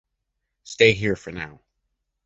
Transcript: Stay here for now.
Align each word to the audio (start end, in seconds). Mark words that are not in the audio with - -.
Stay 0.63 0.93
here 0.93 1.15
for 1.15 1.29
now. 1.31 1.61